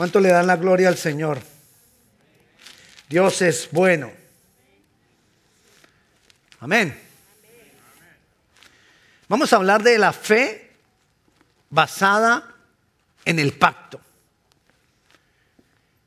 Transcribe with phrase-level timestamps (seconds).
[0.00, 1.38] ¿Cuánto le dan la gloria al Señor?
[3.06, 4.10] Dios es bueno.
[6.58, 6.98] Amén.
[9.28, 10.72] Vamos a hablar de la fe
[11.68, 12.54] basada
[13.26, 14.00] en el pacto.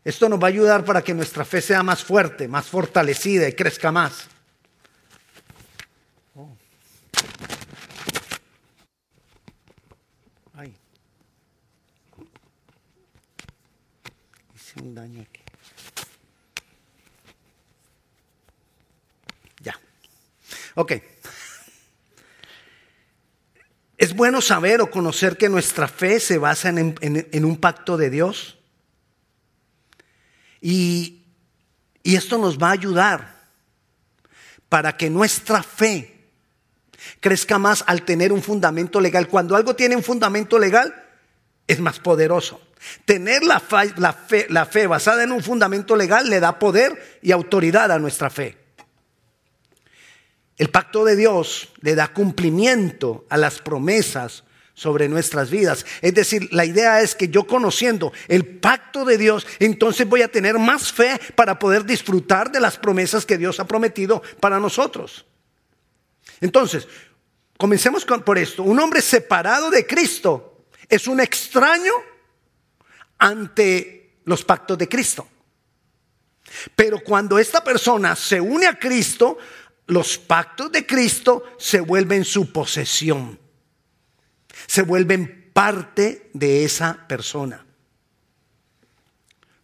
[0.04, 3.54] Esto nos va a ayudar para que nuestra fe sea más fuerte, más fortalecida y
[3.54, 4.28] crezca más.
[10.56, 10.76] Ay.
[14.82, 15.42] Un daño aquí.
[19.60, 19.80] Ya.
[20.76, 20.94] Ok.
[23.98, 27.98] Es bueno saber o conocer que nuestra fe se basa en, en- en un pacto
[27.98, 28.58] de Dios.
[30.60, 31.24] Y,
[32.02, 33.34] y esto nos va a ayudar
[34.70, 36.10] para que nuestra fe
[37.20, 39.28] crezca más al tener un fundamento legal.
[39.28, 40.94] Cuando algo tiene un fundamento legal,
[41.68, 42.63] es más poderoso.
[43.06, 48.30] Tener la, fe, basada en un fundamento legal le da poder y autoridad a nuestra
[48.30, 48.58] fe.
[50.58, 55.86] El pacto de Dios le da cumplimiento a las promesas sobre nuestras vidas.
[56.02, 60.28] Es decir, la idea es que yo conociendo el pacto de Dios, entonces voy a
[60.28, 65.26] tener más fe para poder disfrutar de las promesas que Dios ha prometido para nosotros.
[66.42, 66.88] Entonces,
[67.58, 68.64] comencemos por esto.
[68.64, 71.94] Un hombre separado de Cristo es un extraño
[73.18, 75.28] ante los pactos de Cristo.
[76.76, 79.38] Pero cuando esta persona se une a Cristo,
[79.88, 83.40] los pactos de Cristo se vuelven su posesión.
[84.68, 87.66] Se vuelven parte de esa persona.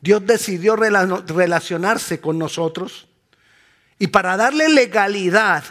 [0.01, 3.07] Dios decidió rela- relacionarse con nosotros
[3.97, 5.63] y para darle legalidad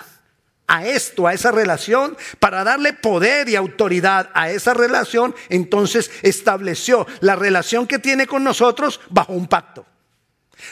[0.68, 7.06] a esto, a esa relación, para darle poder y autoridad a esa relación, entonces estableció
[7.20, 9.86] la relación que tiene con nosotros bajo un pacto.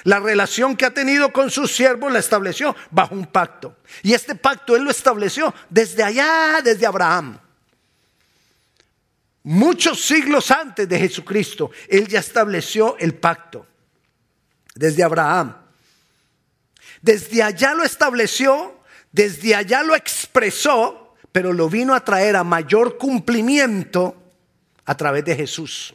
[0.04, 3.76] La relación que ha tenido con sus siervos la estableció bajo un pacto.
[4.02, 7.38] Y este pacto él lo estableció desde allá, desde Abraham.
[9.44, 13.66] Muchos siglos antes de Jesucristo, él ya estableció el pacto.
[14.74, 15.56] Desde Abraham.
[17.00, 18.75] Desde allá lo estableció,
[19.12, 24.14] desde allá lo expresó, pero lo vino a traer a mayor cumplimiento
[24.84, 25.94] a través de Jesús.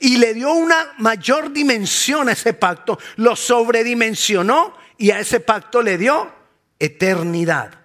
[0.00, 5.82] Y le dio una mayor dimensión a ese pacto, lo sobredimensionó y a ese pacto
[5.82, 6.32] le dio
[6.78, 7.78] eternidad.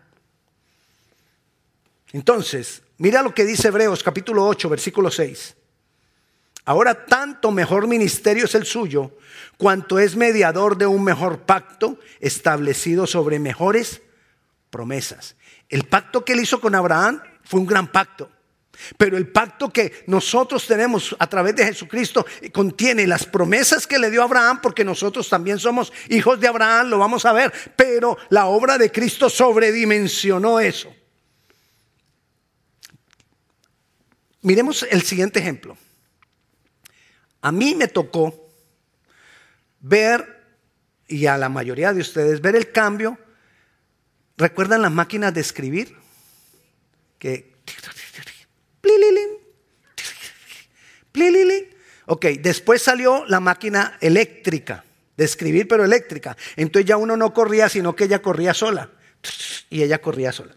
[2.12, 5.56] Entonces, mira lo que dice Hebreos capítulo 8, versículo 6.
[6.66, 9.18] Ahora tanto mejor ministerio es el suyo,
[9.58, 14.02] cuanto es mediador de un mejor pacto establecido sobre mejores
[14.70, 15.36] promesas.
[15.70, 18.32] El pacto que él hizo con Abraham fue un gran pacto.
[18.98, 24.12] Pero el pacto que nosotros tenemos a través de Jesucristo contiene las promesas que le
[24.12, 27.52] dio Abraham, porque nosotros también somos hijos de Abraham, lo vamos a ver.
[27.76, 30.94] Pero la obra de Cristo sobredimensionó eso.
[34.42, 35.78] Miremos el siguiente ejemplo.
[37.42, 38.48] A mí me tocó
[39.80, 40.44] ver,
[41.08, 43.18] y a la mayoría de ustedes, ver el cambio.
[44.38, 45.98] ¿Recuerdan las máquinas de escribir?
[47.18, 47.56] Que.
[52.06, 54.86] Ok, después salió la máquina eléctrica,
[55.18, 56.38] de escribir pero eléctrica.
[56.56, 58.92] Entonces ya uno no corría, sino que ella corría sola.
[59.70, 60.56] Y ella corría sola.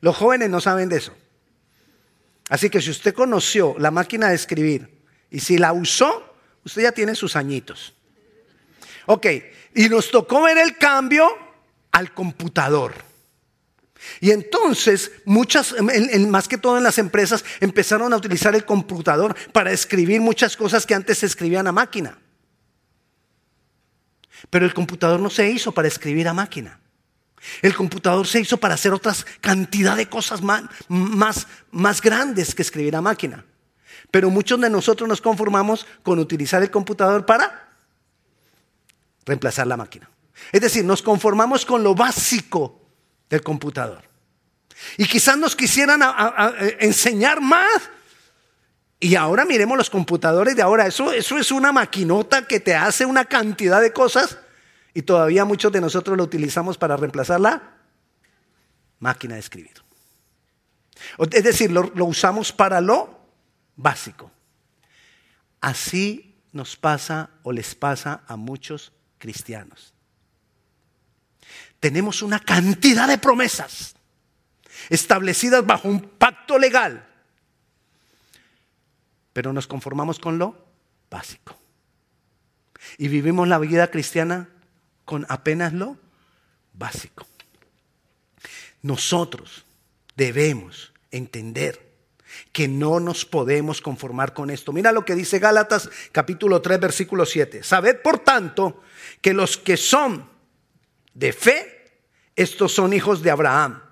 [0.00, 1.14] Los jóvenes no saben de eso.
[2.48, 4.88] Así que si usted conoció la máquina de escribir
[5.30, 7.94] y si la usó, usted ya tiene sus añitos.
[9.06, 9.26] Ok,
[9.74, 11.43] y nos tocó ver el cambio
[11.94, 12.92] al computador.
[14.20, 15.74] Y entonces, muchas,
[16.28, 20.84] más que todo en las empresas, empezaron a utilizar el computador para escribir muchas cosas
[20.84, 22.18] que antes se escribían a máquina.
[24.50, 26.80] Pero el computador no se hizo para escribir a máquina.
[27.62, 32.96] El computador se hizo para hacer otras cantidad de cosas más, más grandes que escribir
[32.96, 33.44] a máquina.
[34.10, 37.68] Pero muchos de nosotros nos conformamos con utilizar el computador para
[39.24, 40.10] reemplazar la máquina.
[40.52, 42.80] Es decir, nos conformamos con lo básico
[43.28, 44.04] del computador.
[44.96, 47.90] Y quizás nos quisieran a enseñar más.
[49.00, 50.86] Y ahora miremos los computadores de ahora.
[50.86, 54.38] Eso, eso es una maquinota que te hace una cantidad de cosas
[54.94, 57.74] y todavía muchos de nosotros lo utilizamos para reemplazar la
[59.00, 59.74] máquina de escribir.
[61.30, 63.20] Es decir, lo usamos para lo
[63.76, 64.30] básico.
[65.60, 69.93] Así nos pasa o les pasa a muchos cristianos.
[71.84, 73.94] Tenemos una cantidad de promesas
[74.88, 77.06] establecidas bajo un pacto legal,
[79.34, 80.56] pero nos conformamos con lo
[81.10, 81.54] básico.
[82.96, 84.48] Y vivimos la vida cristiana
[85.04, 85.98] con apenas lo
[86.72, 87.26] básico.
[88.80, 89.66] Nosotros
[90.16, 91.86] debemos entender
[92.52, 94.72] que no nos podemos conformar con esto.
[94.72, 97.62] Mira lo que dice Gálatas capítulo 3 versículo 7.
[97.62, 98.82] Sabed por tanto
[99.20, 100.32] que los que son
[101.14, 101.73] de fe,
[102.36, 103.82] estos son hijos de Abraham.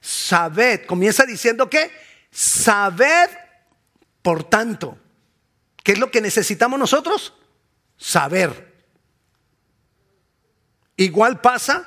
[0.00, 1.90] Sabed, comienza diciendo que
[2.30, 3.30] sabed
[4.22, 4.98] por tanto.
[5.82, 7.34] ¿Qué es lo que necesitamos nosotros?
[7.96, 8.74] Saber.
[10.96, 11.86] Igual pasa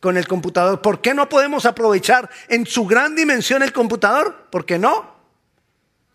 [0.00, 0.82] con el computador.
[0.82, 4.48] ¿Por qué no podemos aprovechar en su gran dimensión el computador?
[4.50, 5.14] Porque no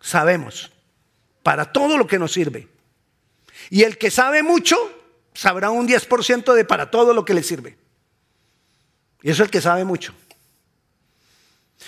[0.00, 0.72] sabemos
[1.42, 2.68] para todo lo que nos sirve.
[3.70, 4.76] Y el que sabe mucho
[5.34, 7.76] sabrá un 10% de para todo lo que le sirve.
[9.24, 10.14] Y eso es el que sabe mucho.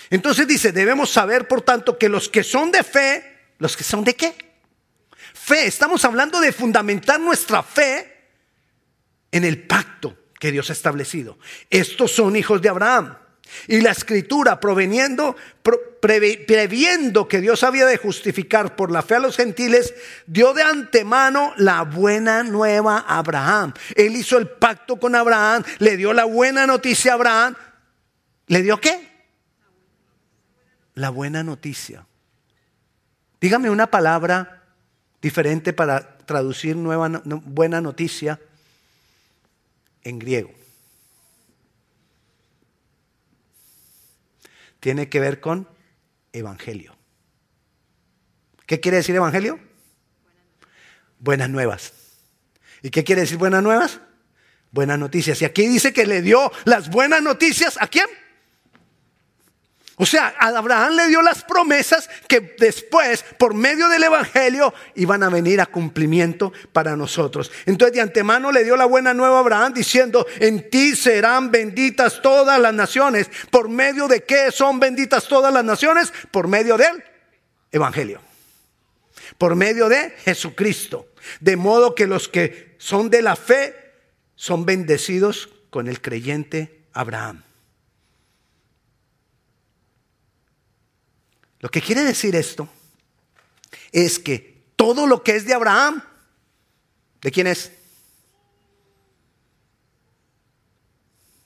[0.09, 4.03] Entonces dice, debemos saber, por tanto, que los que son de fe, los que son
[4.03, 4.35] de qué?
[5.35, 8.31] Fe, estamos hablando de fundamentar nuestra fe
[9.31, 11.37] en el pacto que Dios ha establecido.
[11.69, 13.15] Estos son hijos de Abraham.
[13.67, 15.35] Y la escritura proveniendo,
[16.01, 19.93] previendo que Dios había de justificar por la fe a los gentiles,
[20.25, 23.73] dio de antemano la buena nueva a Abraham.
[23.95, 27.55] Él hizo el pacto con Abraham, le dio la buena noticia a Abraham.
[28.47, 29.07] ¿Le dio qué?
[30.93, 32.05] La buena noticia.
[33.39, 34.63] Dígame una palabra
[35.21, 38.39] diferente para traducir nueva, buena noticia
[40.03, 40.51] en griego.
[44.87, 45.67] Tiene que ver con
[46.31, 46.95] evangelio.
[48.65, 49.59] ¿Qué quiere decir evangelio?
[51.19, 51.91] Buenas nuevas.
[52.81, 53.99] ¿Y qué quiere decir buenas nuevas?
[54.71, 55.41] Buenas noticias.
[55.41, 58.05] Y aquí dice que le dio las buenas noticias a quién?
[59.99, 65.23] O sea, a Abraham le dio las promesas que después, por medio del Evangelio, iban
[65.23, 67.51] a venir a cumplimiento para nosotros.
[67.65, 72.21] Entonces, de antemano le dio la buena nueva a Abraham diciendo, en ti serán benditas
[72.21, 73.27] todas las naciones.
[73.49, 76.13] ¿Por medio de qué son benditas todas las naciones?
[76.29, 77.03] Por medio del
[77.71, 78.21] Evangelio.
[79.39, 81.07] Por medio de Jesucristo.
[81.39, 83.73] De modo que los que son de la fe
[84.35, 87.46] son bendecidos con el creyente Abraham.
[91.59, 92.69] Lo que quiere decir esto
[93.91, 96.03] es que todo lo que es de Abraham,
[97.21, 97.71] ¿de quién es?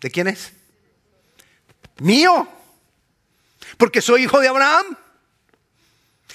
[0.01, 0.51] ¿De quién es?
[1.99, 2.47] Mío.
[3.77, 4.97] Porque soy hijo de Abraham.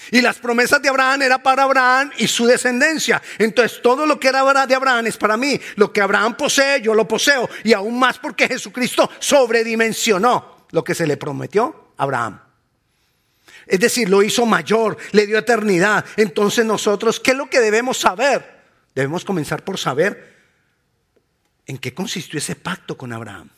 [0.09, 3.21] Y las promesas de Abraham era para Abraham y su descendencia.
[3.37, 5.59] Entonces todo lo que era de Abraham es para mí.
[5.75, 7.49] Lo que Abraham posee, yo lo poseo.
[7.65, 12.46] Y aún más porque Jesucristo sobredimensionó lo que se le prometió a Abraham.
[13.67, 16.05] Es decir, lo hizo mayor, le dio eternidad.
[16.15, 18.63] Entonces nosotros, ¿qué es lo que debemos saber?
[18.95, 20.35] Debemos comenzar por saber
[21.65, 23.49] en qué consistió ese pacto con Abraham.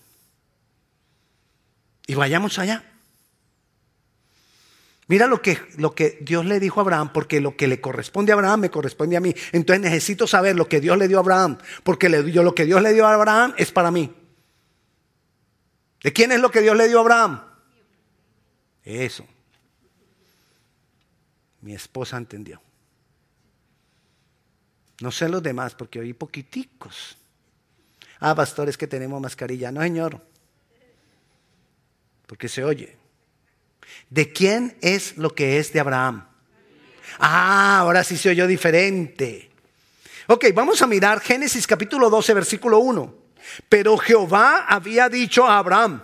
[2.07, 2.83] Y vayamos allá.
[5.07, 8.31] Mira lo que, lo que Dios le dijo a Abraham, porque lo que le corresponde
[8.31, 9.33] a Abraham me corresponde a mí.
[9.51, 12.93] Entonces necesito saber lo que Dios le dio a Abraham, porque lo que Dios le
[12.93, 14.13] dio a Abraham es para mí.
[16.03, 17.43] ¿De quién es lo que Dios le dio a Abraham?
[18.83, 19.25] Eso.
[21.69, 22.59] Mi esposa entendió.
[25.01, 27.15] No sé los demás porque oí poquiticos.
[28.19, 29.71] Ah, pastores que tenemos mascarilla.
[29.71, 30.19] No, señor.
[32.25, 32.97] Porque se oye.
[34.09, 36.27] ¿De quién es lo que es de Abraham?
[37.19, 39.51] Ah, ahora sí se oyó diferente.
[40.25, 43.15] Ok, vamos a mirar Génesis capítulo 12, versículo 1.
[43.69, 46.03] Pero Jehová había dicho a Abraham,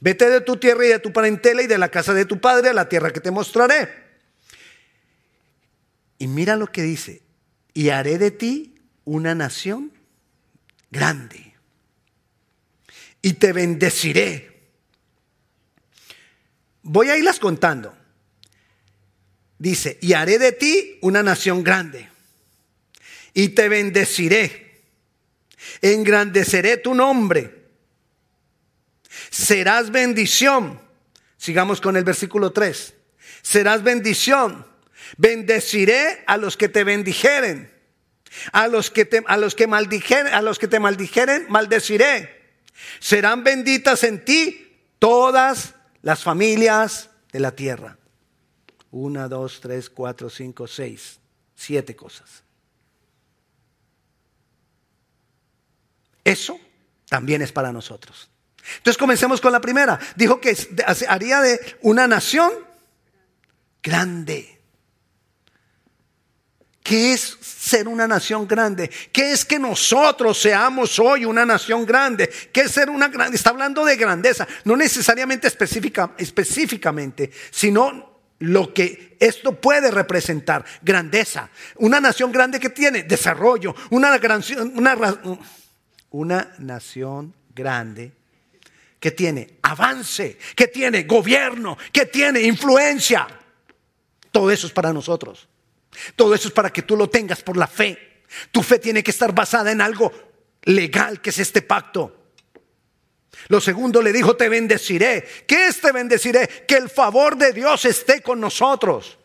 [0.00, 2.68] vete de tu tierra y de tu parentela y de la casa de tu padre
[2.68, 4.05] a la tierra que te mostraré.
[6.18, 7.22] Y mira lo que dice,
[7.74, 9.92] y haré de ti una nación
[10.90, 11.54] grande.
[13.22, 14.70] Y te bendeciré.
[16.82, 17.96] Voy a irlas contando.
[19.58, 22.08] Dice, y haré de ti una nación grande.
[23.34, 24.84] Y te bendeciré.
[25.82, 27.66] Engrandeceré tu nombre.
[29.30, 30.80] Serás bendición.
[31.36, 32.94] Sigamos con el versículo 3.
[33.42, 34.66] Serás bendición
[35.16, 37.72] Bendeciré a los que te bendijeren.
[38.52, 42.58] A los que te, a los que maldijeren, a los que te maldijeren, maldeciré.
[43.00, 47.98] Serán benditas en ti todas las familias de la tierra.
[48.90, 51.18] Una, dos, tres, cuatro, cinco, seis,
[51.54, 52.42] siete cosas.
[56.24, 56.58] Eso
[57.08, 58.28] también es para nosotros.
[58.78, 59.98] Entonces comencemos con la primera.
[60.16, 60.56] Dijo que
[61.08, 62.52] haría de una nación
[63.82, 64.55] grande
[66.86, 68.88] ¿Qué es ser una nación grande?
[69.10, 72.30] ¿Qué es que nosotros seamos hoy una nación grande?
[72.52, 73.36] ¿Qué es ser una grande?
[73.36, 81.50] Está hablando de grandeza, no necesariamente específica, específicamente, sino lo que esto puede representar, grandeza.
[81.78, 84.20] Una nación grande que tiene desarrollo, una,
[84.74, 85.20] una,
[86.10, 88.12] una nación grande
[89.00, 93.26] que tiene avance, que tiene gobierno, que tiene influencia.
[94.30, 95.48] Todo eso es para nosotros.
[96.14, 98.22] Todo eso es para que tú lo tengas por la fe.
[98.50, 100.12] Tu fe tiene que estar basada en algo
[100.62, 102.32] legal que es este pacto.
[103.48, 105.26] Lo segundo le dijo, te bendeciré.
[105.46, 106.48] ¿Qué es te bendeciré?
[106.66, 109.18] Que el favor de Dios esté con nosotros.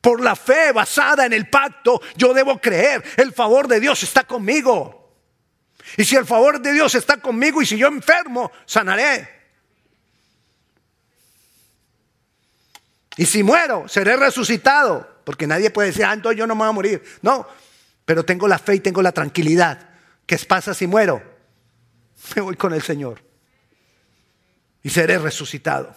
[0.00, 4.24] Por la fe basada en el pacto, yo debo creer, el favor de Dios está
[4.24, 5.16] conmigo.
[5.96, 9.41] Y si el favor de Dios está conmigo y si yo enfermo, sanaré.
[13.16, 15.10] Y si muero, seré resucitado.
[15.24, 17.02] Porque nadie puede decir, ah, entonces yo no me voy a morir.
[17.22, 17.46] No,
[18.04, 19.90] pero tengo la fe y tengo la tranquilidad.
[20.26, 21.22] ¿Qué pasa si muero?
[22.34, 23.22] Me voy con el Señor.
[24.82, 25.94] Y seré resucitado.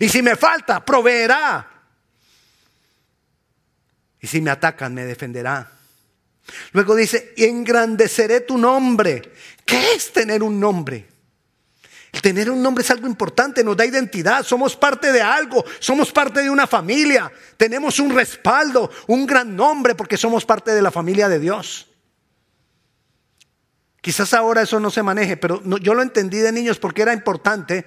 [0.00, 1.68] Y si me falta, proveerá.
[4.20, 5.70] Y si me atacan, me defenderá.
[6.72, 9.32] Luego dice, engrandeceré tu nombre.
[9.64, 11.08] ¿Qué es tener un nombre?
[12.22, 16.40] Tener un nombre es algo importante, nos da identidad, somos parte de algo, somos parte
[16.40, 21.28] de una familia, tenemos un respaldo, un gran nombre porque somos parte de la familia
[21.28, 21.88] de Dios.
[24.00, 27.86] Quizás ahora eso no se maneje, pero yo lo entendí de niños porque era importante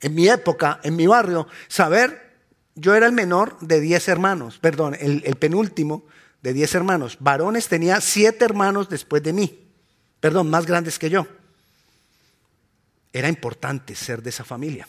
[0.00, 2.36] en mi época, en mi barrio, saber,
[2.74, 6.04] yo era el menor de 10 hermanos, perdón, el, el penúltimo
[6.42, 7.16] de 10 hermanos.
[7.20, 9.68] Varones tenía 7 hermanos después de mí,
[10.20, 11.26] perdón, más grandes que yo
[13.18, 14.86] era importante ser de esa familia.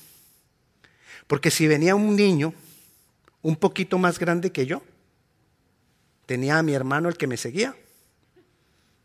[1.28, 2.54] Porque si venía un niño
[3.42, 4.84] un poquito más grande que yo,
[6.26, 7.76] tenía a mi hermano el que me seguía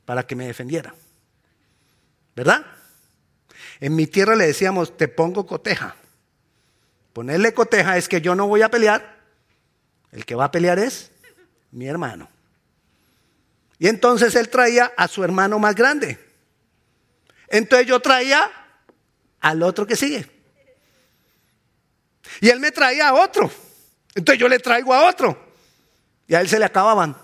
[0.05, 0.95] para que me defendiera.
[2.37, 2.67] ¿Verdad?
[3.81, 5.97] En mi tierra le decíamos, te pongo coteja.
[7.13, 9.21] Ponerle coteja es que yo no voy a pelear,
[10.13, 11.13] el que va a pelear es
[11.71, 12.29] mi hermano.
[13.79, 16.19] Y entonces él traía a su hermano más grande.
[17.49, 18.51] Entonces yo traía
[19.45, 20.27] al otro que sigue.
[22.41, 23.51] Y él me traía a otro.
[24.15, 25.55] Entonces yo le traigo a otro.
[26.27, 27.15] Y a él se le acababan.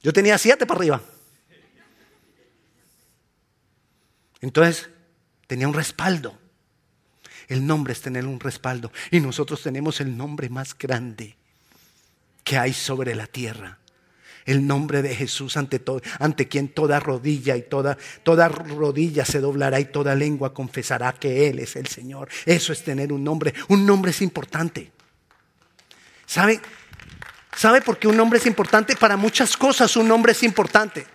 [0.00, 1.02] Yo tenía siete para arriba.
[4.40, 4.88] Entonces
[5.48, 6.38] tenía un respaldo.
[7.48, 8.92] El nombre es tener un respaldo.
[9.10, 11.36] Y nosotros tenemos el nombre más grande
[12.44, 13.80] que hay sobre la tierra
[14.44, 19.40] el nombre de Jesús ante, todo, ante quien toda rodilla y toda, toda rodilla se
[19.40, 22.28] doblará y toda lengua confesará que Él es el Señor.
[22.46, 23.54] Eso es tener un nombre.
[23.68, 24.90] Un nombre es importante.
[26.26, 26.60] ¿Sabe?
[27.56, 28.96] ¿Sabe por qué un nombre es importante?
[28.96, 31.06] Para muchas cosas un nombre es importante.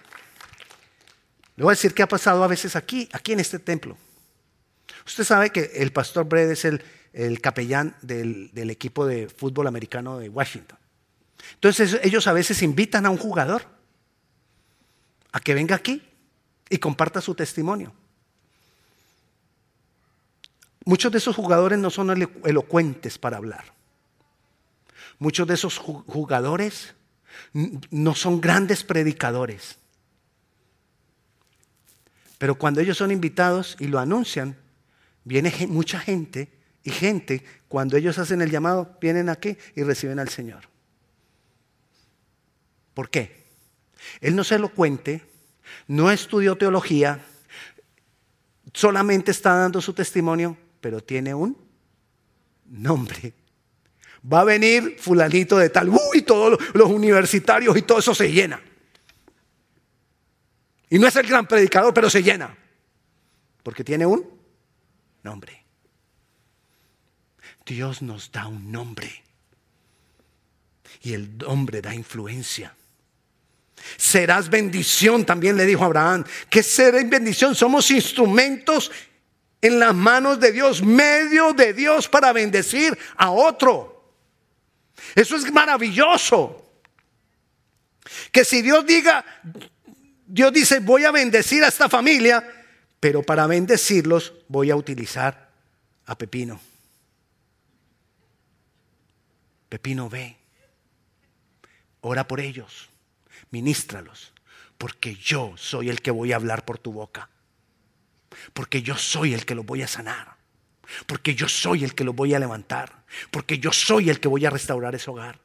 [1.55, 3.97] Le voy a decir qué ha pasado a veces aquí, aquí en este templo.
[5.05, 10.27] Usted sabe que el pastor Brett es el, capellán del equipo de fútbol americano de
[10.27, 10.77] Washington.
[11.53, 13.63] Entonces ellos a veces invitan a un jugador
[15.31, 16.01] a que venga aquí
[16.69, 17.93] y comparta su testimonio.
[20.85, 22.11] Muchos de esos jugadores no son
[22.43, 23.73] elocuentes para hablar.
[25.17, 26.93] Muchos de esos jugadores
[27.53, 29.77] no son grandes predicadores.
[32.37, 34.57] Pero cuando ellos son invitados y lo anuncian,
[35.23, 36.51] viene mucha gente
[36.83, 40.74] y gente, cuando ellos hacen el llamado, vienen aquí y reciben al Señor.
[42.95, 43.45] ¿Por qué?
[44.21, 45.23] Él no se lo cuente,
[45.87, 47.23] no estudió teología,
[48.73, 51.57] solamente está dando su testimonio, pero tiene un
[52.65, 53.33] nombre.
[54.31, 58.59] Va a venir fulanito de tal, uy, todos los universitarios y todo eso se llena.
[60.89, 62.57] Y no es el gran predicador, pero se llena.
[63.61, 64.27] Porque tiene un
[65.23, 65.65] nombre.
[67.65, 69.23] Dios nos da un nombre.
[71.01, 72.75] Y el nombre da influencia.
[73.97, 76.23] Serás bendición, también le dijo Abraham.
[76.49, 77.55] Que será bendición?
[77.55, 78.91] Somos instrumentos
[79.61, 84.13] en las manos de Dios, medio de Dios para bendecir a otro.
[85.15, 86.61] Eso es maravilloso.
[88.31, 89.25] Que si Dios diga,
[90.25, 92.47] Dios dice, voy a bendecir a esta familia,
[92.99, 95.49] pero para bendecirlos voy a utilizar
[96.05, 96.59] a Pepino.
[99.69, 100.37] Pepino ve,
[102.01, 102.89] ora por ellos
[103.55, 104.33] ministralos,
[104.77, 107.29] porque yo soy el que voy a hablar por tu boca,
[108.53, 110.35] porque yo soy el que los voy a sanar.
[111.07, 114.45] porque yo soy el que los voy a levantar, porque yo soy el que voy
[114.45, 115.39] a restaurar ese hogar.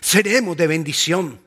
[0.00, 1.40] Seremos de bendición.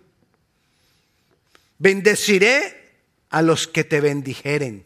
[1.78, 4.86] Bendeciré a los que te bendijeren.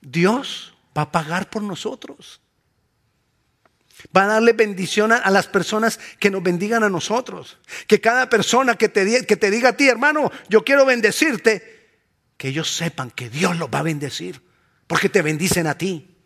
[0.00, 2.40] Dios va a pagar por nosotros.
[4.16, 7.58] Va a darle bendición a, las personas que nos bendigan a nosotros.
[7.86, 11.98] Que cada persona que te, diga a ti, hermano, yo quiero bendecirte,
[12.36, 14.40] que ellos sepan que Dios los va a bendecir.
[14.86, 16.16] Porque te bendicen a ti.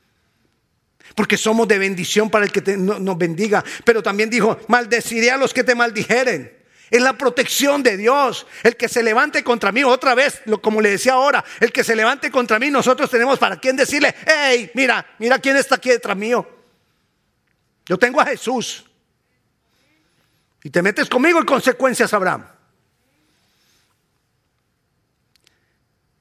[1.15, 3.65] Porque somos de bendición para el que nos bendiga.
[3.85, 6.65] Pero también dijo, maldeciré a los que te maldijeren.
[6.91, 8.47] Es la protección de Dios.
[8.63, 11.97] El que se levante contra mí, otra vez, como le decía ahora, el que se
[11.97, 16.17] levante contra mí, nosotros tenemos para quien decirle, hey, mira, mira quién está aquí detrás
[16.17, 16.49] mío.
[17.87, 18.85] Yo tengo a Jesús.
[20.63, 22.57] Y te metes conmigo y consecuencias habrá.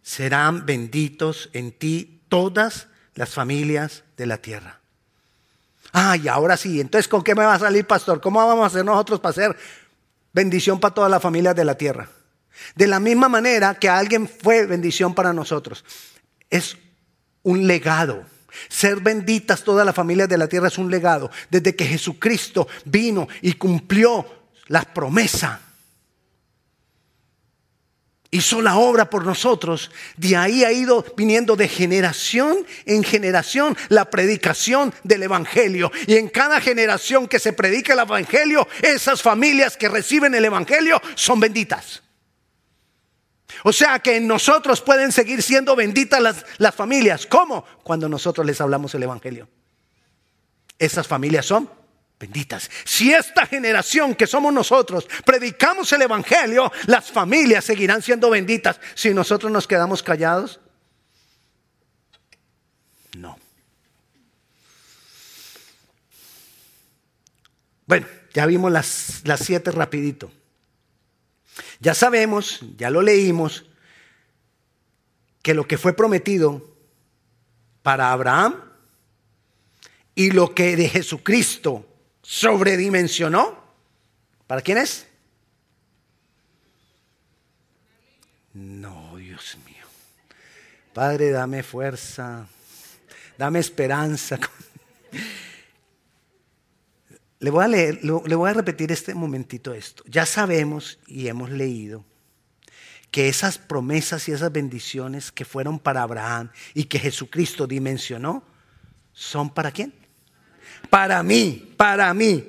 [0.01, 4.81] Serán benditos en ti todas las familias de la tierra.
[5.93, 8.19] Ay, ahora sí, entonces ¿con qué me va a salir, pastor?
[8.19, 9.57] ¿Cómo vamos a hacer nosotros para hacer
[10.33, 12.09] bendición para todas las familias de la tierra?
[12.75, 15.85] De la misma manera que alguien fue bendición para nosotros.
[16.49, 16.77] Es
[17.43, 18.25] un legado.
[18.69, 21.31] Ser benditas todas las familias de la tierra es un legado.
[21.49, 24.25] Desde que Jesucristo vino y cumplió
[24.67, 25.61] la promesa.
[28.31, 29.91] Hizo la obra por nosotros.
[30.17, 35.91] De ahí ha ido viniendo de generación en generación la predicación del Evangelio.
[36.07, 40.99] Y en cada generación que se predica el Evangelio, esas familias que reciben el Evangelio
[41.13, 42.01] son benditas.
[43.63, 47.25] O sea que en nosotros pueden seguir siendo benditas las, las familias.
[47.25, 47.65] ¿Cómo?
[47.83, 49.47] Cuando nosotros les hablamos el Evangelio.
[50.79, 51.69] Esas familias son
[52.19, 52.69] benditas.
[52.85, 58.79] Si esta generación que somos nosotros predicamos el Evangelio, las familias seguirán siendo benditas.
[58.95, 60.59] Si nosotros nos quedamos callados,
[63.17, 63.37] no.
[67.85, 70.31] Bueno, ya vimos las, las siete rapidito.
[71.83, 73.65] Ya sabemos, ya lo leímos,
[75.41, 76.77] que lo que fue prometido
[77.81, 78.55] para Abraham
[80.15, 81.85] y lo que de Jesucristo
[82.21, 83.61] sobredimensionó,
[84.47, 85.07] ¿para quién es?
[88.53, 89.85] No, Dios mío.
[90.93, 92.47] Padre, dame fuerza,
[93.37, 94.39] dame esperanza.
[97.43, 100.01] Le voy a leer, le voy a repetir este momentito esto.
[100.07, 102.05] Ya sabemos y hemos leído
[103.11, 108.45] que esas promesas y esas bendiciones que fueron para Abraham y que Jesucristo dimensionó,
[109.11, 109.93] son para quién?
[110.89, 112.47] Para mí, para mí.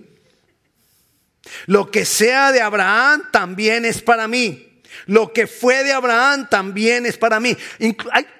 [1.66, 4.80] Lo que sea de Abraham también es para mí.
[5.06, 7.56] Lo que fue de Abraham también es para mí.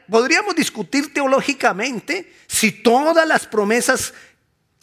[0.08, 4.14] Podríamos discutir teológicamente si todas las promesas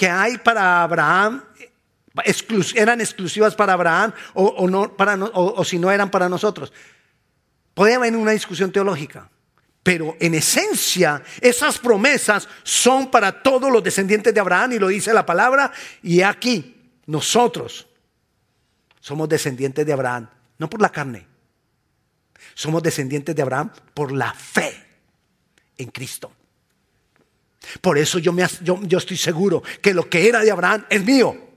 [0.02, 1.44] que hay para Abraham
[2.74, 6.74] eran exclusivas para Abraham o, no, para o, si no eran para nosotros.
[7.76, 9.30] Podría haber una discusión teológica,
[9.84, 15.14] pero en esencia esas promesas son para todos los descendientes de Abraham y lo dice
[15.14, 17.88] la palabra y aquí nosotros
[19.00, 21.28] somos descendientes de Abraham, no por la carne,
[22.56, 24.84] somos descendientes de Abraham por la fe
[25.78, 26.32] en Cristo.
[27.80, 31.52] Por eso yo, me, yo estoy seguro que lo que era de Abraham es mío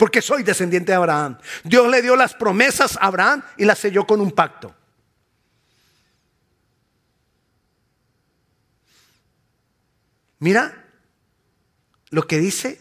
[0.00, 1.36] porque soy descendiente de Abraham.
[1.62, 4.74] Dios le dio las promesas a Abraham y las selló con un pacto.
[10.38, 10.86] Mira
[12.08, 12.80] lo que dice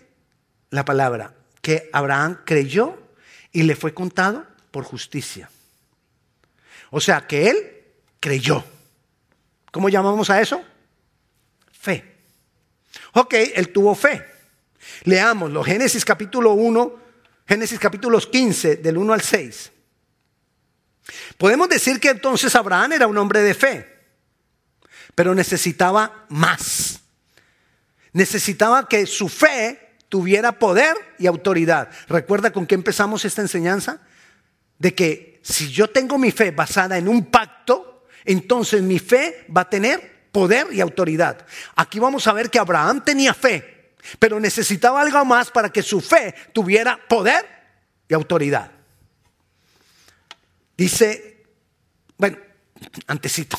[0.69, 2.98] la palabra, que Abraham creyó
[3.52, 5.50] y le fue contado por justicia.
[6.89, 7.84] O sea, que él
[8.22, 8.63] creyó.
[9.74, 10.63] ¿Cómo llamamos a eso?
[11.80, 12.04] Fe.
[13.13, 14.26] Ok, él tuvo fe.
[15.04, 17.00] Leamos los Génesis capítulo 1,
[17.48, 19.72] Génesis capítulos 15, del 1 al 6.
[21.38, 23.88] Podemos decir que entonces Abraham era un hombre de fe,
[25.15, 27.00] pero necesitaba más.
[28.12, 31.89] Necesitaba que su fe tuviera poder y autoridad.
[32.08, 34.02] ¿Recuerda con qué empezamos esta enseñanza?
[34.78, 39.62] De que si yo tengo mi fe basada en un pacto, entonces mi fe va
[39.62, 41.46] a tener poder y autoridad.
[41.76, 46.02] Aquí vamos a ver que Abraham tenía fe, pero necesitaba algo más para que su
[46.02, 47.46] fe tuviera poder
[48.08, 48.72] y autoridad.
[50.78, 51.44] Dice,
[52.18, 52.38] bueno,
[53.08, 53.58] antecito,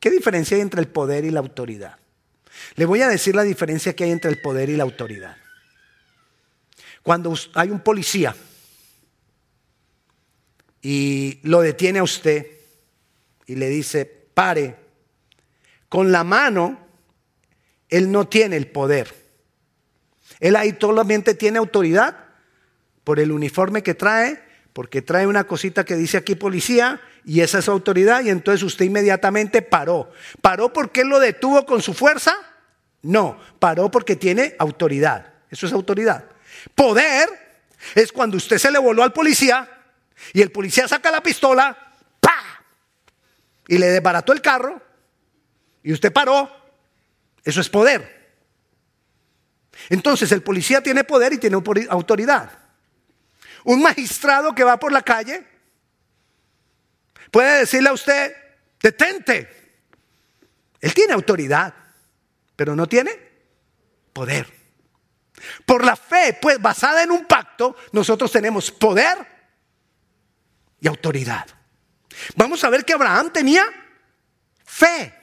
[0.00, 1.98] ¿qué diferencia hay entre el poder y la autoridad?
[2.76, 5.36] Le voy a decir la diferencia que hay entre el poder y la autoridad.
[7.02, 8.34] Cuando hay un policía
[10.80, 12.46] y lo detiene a usted
[13.46, 14.81] y le dice, pare,
[15.92, 16.78] con la mano,
[17.90, 19.14] él no tiene el poder.
[20.40, 22.16] Él ahí solamente tiene autoridad
[23.04, 27.58] por el uniforme que trae, porque trae una cosita que dice aquí policía y esa
[27.58, 30.10] es autoridad y entonces usted inmediatamente paró.
[30.40, 32.36] ¿Paró porque él lo detuvo con su fuerza?
[33.02, 35.34] No, paró porque tiene autoridad.
[35.50, 36.24] Eso es autoridad.
[36.74, 37.28] Poder
[37.94, 39.68] es cuando usted se le voló al policía
[40.32, 41.76] y el policía saca la pistola,
[42.18, 42.64] ¡pa!
[43.68, 44.90] Y le desbarató el carro
[45.82, 46.50] y usted paró.
[47.44, 48.22] Eso es poder.
[49.88, 52.58] Entonces el policía tiene poder y tiene autoridad.
[53.64, 55.46] Un magistrado que va por la calle
[57.30, 58.34] puede decirle a usted,
[58.80, 59.48] detente.
[60.80, 61.74] Él tiene autoridad,
[62.56, 63.12] pero no tiene
[64.12, 64.52] poder.
[65.64, 69.26] Por la fe, pues basada en un pacto, nosotros tenemos poder
[70.80, 71.46] y autoridad.
[72.36, 73.64] Vamos a ver que Abraham tenía
[74.64, 75.14] fe,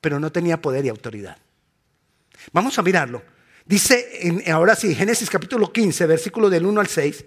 [0.00, 1.36] pero no tenía poder y autoridad.
[2.52, 3.22] Vamos a mirarlo.
[3.64, 7.24] Dice en, ahora sí, Génesis capítulo 15, versículo del 1 al 6.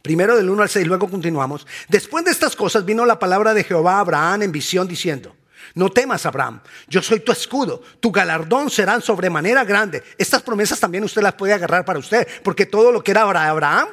[0.00, 1.66] Primero del 1 al 6, luego continuamos.
[1.88, 5.36] Después de estas cosas vino la palabra de Jehová a Abraham en visión diciendo,
[5.74, 10.02] no temas, Abraham, yo soy tu escudo, tu galardón será sobremanera grande.
[10.18, 13.88] Estas promesas también usted las puede agarrar para usted, porque todo lo que era Abraham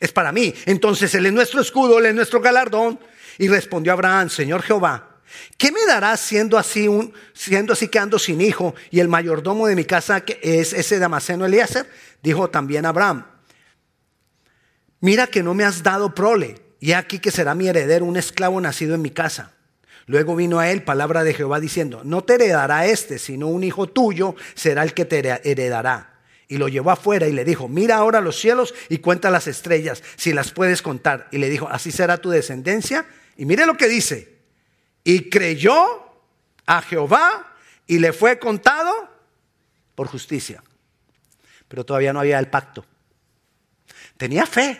[0.00, 0.54] es para mí.
[0.66, 2.98] Entonces Él es nuestro escudo, Él es nuestro galardón.
[3.38, 5.07] Y respondió Abraham, Señor Jehová,
[5.56, 9.66] ¿qué me darás siendo así, un, siendo así que ando sin hijo y el mayordomo
[9.66, 11.88] de mi casa que es ese Damaseno Eliezer?
[12.22, 13.26] Dijo también Abraham,
[15.00, 18.60] mira que no me has dado prole, y aquí que será mi heredero un esclavo
[18.60, 19.52] nacido en mi casa.
[20.06, 23.88] Luego vino a él palabra de Jehová diciendo, no te heredará este, sino un hijo
[23.88, 26.14] tuyo será el que te heredará.
[26.48, 30.02] Y lo llevó afuera y le dijo, mira ahora los cielos y cuenta las estrellas,
[30.16, 31.28] si las puedes contar.
[31.30, 33.04] Y le dijo, así será tu descendencia.
[33.36, 34.37] Y mire lo que dice.
[35.08, 36.04] Y creyó
[36.66, 37.54] a Jehová
[37.86, 38.92] y le fue contado
[39.94, 40.62] por justicia.
[41.66, 42.84] Pero todavía no había el pacto.
[44.18, 44.78] Tenía fe,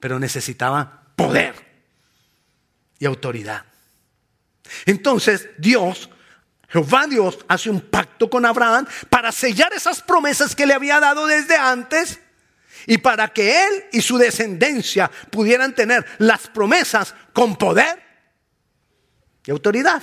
[0.00, 1.54] pero necesitaba poder
[2.98, 3.64] y autoridad.
[4.84, 6.10] Entonces Dios,
[6.70, 11.24] Jehová Dios, hace un pacto con Abraham para sellar esas promesas que le había dado
[11.28, 12.18] desde antes
[12.84, 18.07] y para que él y su descendencia pudieran tener las promesas con poder
[19.48, 20.02] y autoridad.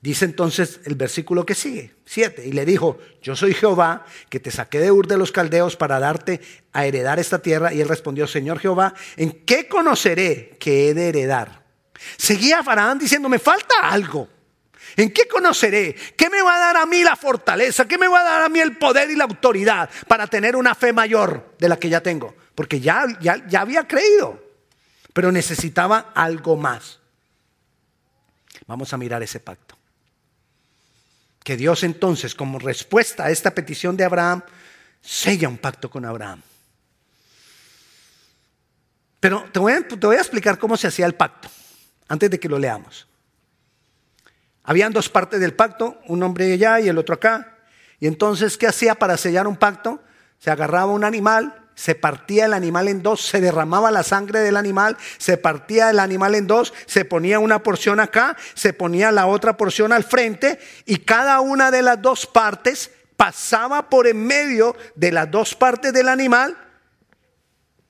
[0.00, 4.50] Dice entonces el versículo que sigue, 7, y le dijo, yo soy Jehová, que te
[4.50, 6.40] saqué de Ur de los Caldeos para darte
[6.72, 7.74] a heredar esta tierra.
[7.74, 11.64] Y él respondió, Señor Jehová, ¿en qué conoceré que he de heredar?
[12.16, 14.26] Seguía Faraón diciendo, me falta algo.
[14.96, 15.94] ¿En qué conoceré?
[16.16, 17.86] ¿Qué me va a dar a mí la fortaleza?
[17.86, 20.74] ¿Qué me va a dar a mí el poder y la autoridad para tener una
[20.74, 22.34] fe mayor de la que ya tengo?
[22.54, 24.42] Porque ya, ya, ya había creído,
[25.12, 27.00] pero necesitaba algo más.
[28.68, 29.78] Vamos a mirar ese pacto
[31.48, 34.42] que Dios entonces, como respuesta a esta petición de Abraham,
[35.00, 36.42] sella un pacto con Abraham.
[39.18, 41.48] Pero te voy, a, explicar cómo se hacía el pacto,
[42.06, 43.08] antes de que lo leamos.
[44.62, 47.56] Habían dos partes del pacto, un hombre allá y el otro acá.
[47.98, 50.02] Y entonces, ¿qué hacía para sellar un pacto?
[50.38, 54.56] Se agarraba un animal se partía el animal en dos, se derramaba la sangre del
[54.56, 59.28] animal, se partía el animal en dos, se ponía una porción acá, se ponía la
[59.28, 64.74] otra porción al frente y cada una de las dos partes pasaba por en medio
[64.96, 66.58] de las dos partes del animal,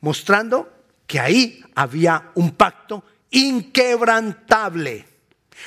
[0.01, 0.70] mostrando
[1.07, 5.07] que ahí había un pacto inquebrantable,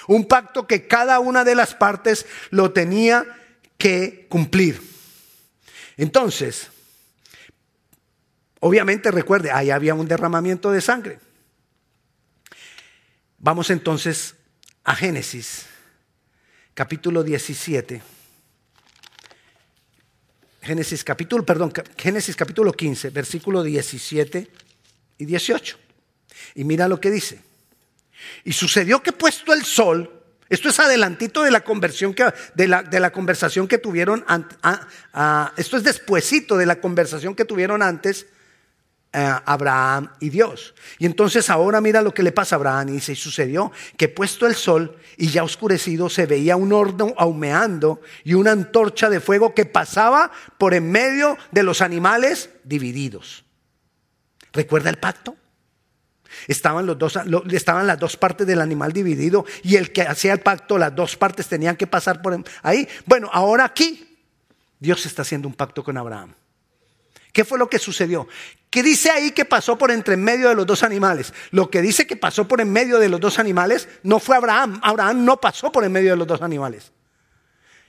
[0.06, 3.26] un pacto que cada una de las partes lo tenía
[3.80, 4.80] que cumplir.
[5.98, 6.70] Entonces,
[8.63, 11.19] Obviamente recuerde, ahí había un derramamiento de sangre.
[13.39, 14.36] Vamos entonces
[14.84, 15.65] a Génesis,
[16.76, 18.04] capítulo 17.
[20.62, 24.47] Génesis capítulo, perdón, Génesis capítulo 15, versículo 17
[25.17, 25.78] y 18.
[26.54, 27.41] Y mira lo que dice.
[28.43, 32.84] Y sucedió que puesto el sol, esto es adelantito de la conversión que, de, la,
[32.84, 34.24] de la conversación que tuvieron,
[35.58, 38.28] esto es despuesito de la conversación que tuvieron antes
[39.13, 40.74] Abraham y Dios.
[40.97, 44.08] Y entonces ahora mira lo que le pasa a Abraham y dice, y sucedió que
[44.08, 49.19] puesto el sol y ya oscurecido se veía un horno ahumeando y una antorcha de
[49.19, 53.43] fuego que pasaba por en medio de los animales divididos.
[54.54, 55.36] ¿Recuerda el pacto?
[56.47, 57.19] Estaban, los dos,
[57.52, 61.17] estaban las dos partes del animal dividido y el que hacía el pacto, las dos
[61.17, 62.88] partes tenían que pasar por ahí.
[63.06, 64.17] Bueno, ahora aquí
[64.80, 66.34] Dios está haciendo un pacto con Abraham
[67.32, 68.28] ¿Qué fue lo que sucedió?
[68.70, 71.34] ¿Qué dice ahí que pasó por entre medio de los dos animales?
[71.52, 74.80] Lo que dice que pasó por en medio de los dos animales no fue Abraham.
[74.84, 76.91] Abraham no pasó por en medio de los dos animales.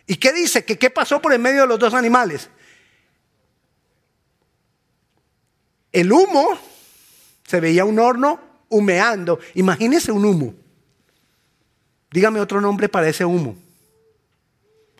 [0.06, 0.64] ¿Y qué dice?
[0.64, 2.50] ¿Que qué pasó por en medio de los dos animales?
[5.92, 6.58] El humo,
[7.46, 9.38] se veía un horno humeando.
[9.54, 10.54] Imagínese un humo.
[12.10, 13.56] Dígame otro nombre para ese humo.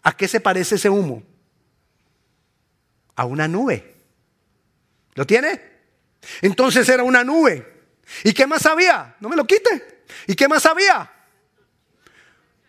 [0.03, 1.23] ¿A qué se parece ese humo?
[3.17, 3.92] A una nube.
[5.15, 5.61] ¿Lo tiene?
[6.41, 7.85] Entonces era una nube.
[8.25, 9.17] ¿Y qué más había?
[9.21, 10.05] No me lo quite.
[10.27, 11.11] ¿Y qué más había?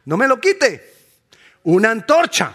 [0.06, 0.93] No me lo quite.
[1.63, 2.53] Una antorcha.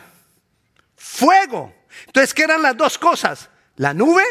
[0.96, 1.74] Fuego.
[2.06, 3.48] Entonces, ¿qué eran las dos cosas?
[3.76, 4.24] La nube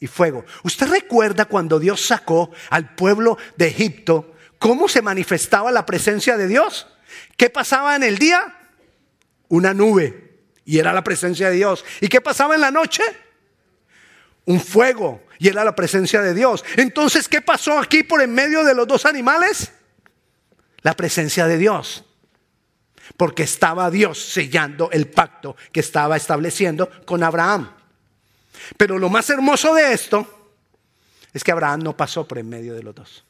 [0.00, 0.44] y fuego.
[0.62, 4.34] ¿Usted recuerda cuando Dios sacó al pueblo de Egipto?
[4.58, 6.88] ¿Cómo se manifestaba la presencia de Dios?
[7.36, 8.56] ¿Qué pasaba en el día?
[9.48, 10.40] Una nube.
[10.64, 11.84] Y era la presencia de Dios.
[12.00, 13.02] ¿Y qué pasaba en la noche?
[14.48, 15.26] Un fuego.
[15.38, 16.64] Y era la presencia de Dios.
[16.76, 19.72] Entonces, ¿qué pasó aquí por en medio de los dos animales?
[20.80, 22.06] La presencia de Dios.
[23.18, 27.70] Porque estaba Dios sellando el pacto que estaba estableciendo con Abraham.
[28.78, 30.50] Pero lo más hermoso de esto
[31.34, 33.26] es que Abraham no pasó por en medio de los dos.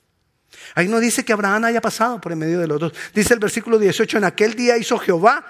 [0.77, 2.93] Ahí no dice que Abraham haya pasado por en medio de los dos.
[3.13, 5.45] Dice el versículo 18, en aquel día hizo Jehová,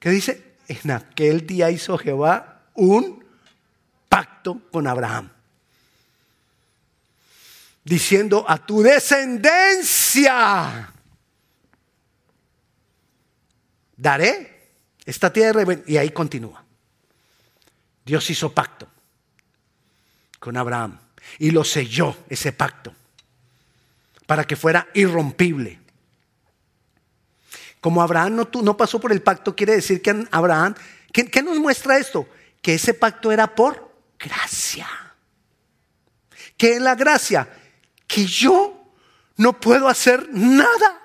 [0.00, 0.56] ¿qué dice?
[0.66, 3.19] En aquel día hizo Jehová un
[4.10, 5.30] pacto con Abraham.
[7.82, 10.92] Diciendo a tu descendencia,
[13.96, 14.68] daré
[15.06, 15.62] esta tierra.
[15.86, 16.62] Y ahí continúa.
[18.04, 18.86] Dios hizo pacto
[20.40, 20.98] con Abraham
[21.38, 22.92] y lo selló ese pacto
[24.26, 25.78] para que fuera irrompible.
[27.80, 30.74] Como Abraham no, pasó por el pacto, quiere decir que Abraham,
[31.12, 32.28] ¿qué, ¿qué nos muestra esto?
[32.60, 33.89] Que ese pacto era por
[34.20, 34.88] gracia.
[36.56, 37.48] ¿Qué es la gracia?
[38.06, 38.92] Que yo
[39.36, 41.00] no puedo hacer nada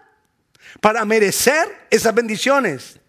[0.82, 3.00] para merecer esas bendiciones.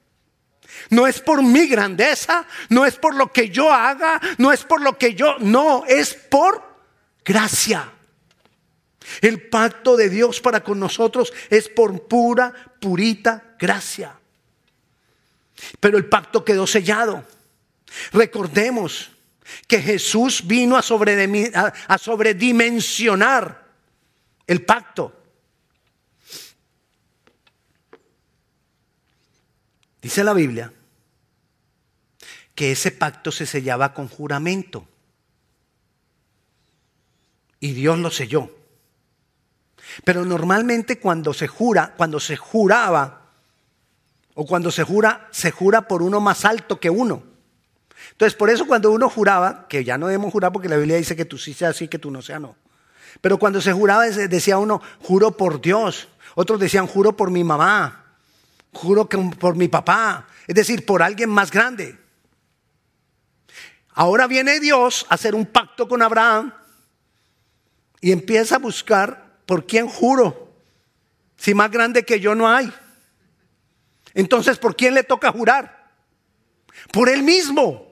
[0.91, 4.81] No es por mi grandeza, no es por lo que yo haga, no es por
[4.81, 6.63] lo que yo, no, es por
[7.25, 7.93] gracia.
[9.21, 14.17] El pacto de Dios para con nosotros es por pura, purita gracia.
[15.81, 17.25] Pero el pacto quedó sellado.
[18.13, 19.16] Recordemos
[19.67, 23.67] que Jesús vino a, sobredimensionar
[24.47, 25.13] el pacto.
[30.01, 30.73] Dice la Biblia
[32.55, 34.89] que ese pacto se sellaba con juramento.
[37.61, 38.51] Y Dios lo selló.
[40.05, 43.23] Pero normalmente cuando se jura, cuando se juraba,
[44.35, 47.36] o cuando se jura, se jura por uno más alto que uno.
[48.17, 51.17] Entonces, por eso cuando uno juraba, que ya no debemos jurar porque la Biblia dice
[51.17, 52.57] que tú sí seas así, que tú no seas no.
[53.21, 56.09] Pero cuando se juraba, decía uno, juro por Dios.
[56.35, 58.07] Otros decían, juro por mi mamá
[58.77, 61.99] juro por mi papá, es decir, por alguien más grande.
[63.91, 66.53] Ahora viene Dios a hacer un pacto con Abraham
[68.01, 70.53] y empieza a buscar por quién juro,
[71.37, 72.73] si más grande que yo no hay.
[74.15, 75.91] Entonces, ¿por quién le toca jurar?
[76.93, 77.86] Por él mismo.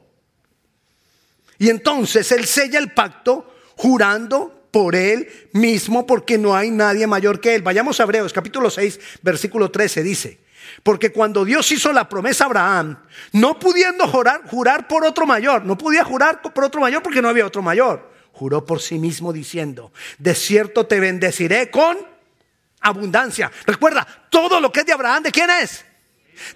[1.59, 7.40] Y entonces él sella el pacto jurando por él mismo porque no hay nadie mayor
[7.40, 7.62] que él.
[7.62, 10.40] Vayamos a Hebreos capítulo 6, versículo 13 dice,
[10.83, 12.99] porque cuando Dios hizo la promesa a Abraham,
[13.33, 17.29] no pudiendo jurar, jurar por otro mayor, no podía jurar por otro mayor porque no
[17.29, 21.97] había otro mayor, juró por sí mismo diciendo, de cierto te bendeciré con
[22.81, 23.53] abundancia.
[23.67, 25.85] Recuerda, todo lo que es de Abraham, ¿de quién es?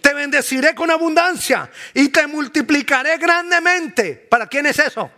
[0.01, 4.15] Te bendeciré con abundancia y te multiplicaré grandemente.
[4.15, 5.11] ¿Para quién es eso?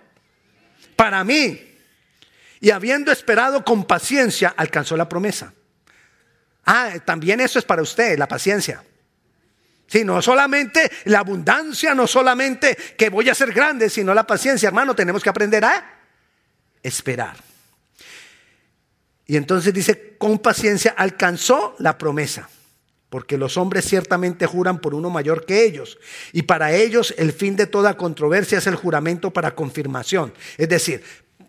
[0.96, 1.68] Para mí.
[2.60, 5.52] Y habiendo esperado con paciencia, alcanzó la promesa.
[6.66, 8.84] Ah, también eso es para usted, la paciencia.
[9.86, 14.68] Sí, no solamente la abundancia, no solamente que voy a ser grande, sino la paciencia,
[14.68, 15.98] hermano, tenemos que aprender a
[16.82, 17.36] esperar.
[19.26, 22.48] Y entonces dice, con paciencia alcanzó la promesa,
[23.10, 25.98] porque los hombres ciertamente juran por uno mayor que ellos,
[26.32, 30.32] y para ellos el fin de toda controversia es el juramento para confirmación.
[30.56, 31.02] Es decir,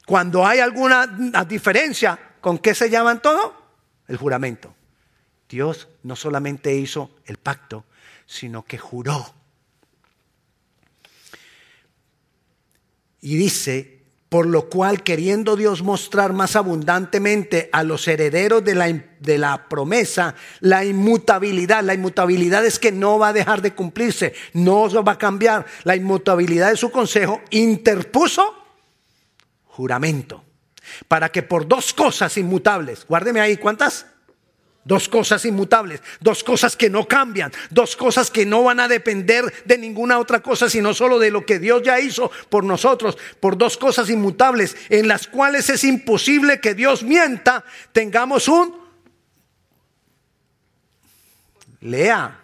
[0.05, 1.07] cuando hay alguna
[1.47, 3.53] diferencia, ¿con qué se llaman todo?
[4.07, 4.75] El juramento.
[5.47, 7.85] Dios no solamente hizo el pacto,
[8.25, 9.33] sino que juró.
[13.21, 14.00] Y dice
[14.31, 18.87] Por lo cual, queriendo Dios mostrar más abundantemente a los herederos de la,
[19.19, 24.33] de la, promesa la inmutabilidad, la inmutabilidad es que no va a dejar de cumplirse,
[24.53, 28.55] no va a cambiar, la inmutabilidad de su consejo, interpuso
[29.65, 30.45] juramento,
[31.09, 34.05] para que por dos cosas inmutables, guárdeme ahí, ¿cuántas?
[34.83, 39.53] Dos cosas inmutables, dos cosas que no cambian, dos cosas que no van a depender
[39.63, 43.57] de ninguna otra cosa, sino solo de lo que Dios ya hizo por nosotros, por
[43.57, 48.75] dos cosas inmutables, en las cuales es imposible que Dios mienta, tengamos un,
[51.81, 52.39] lea,